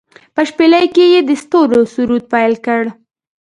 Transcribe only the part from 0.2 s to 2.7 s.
په شپیلۍ کې يې د ستورو سرود پیل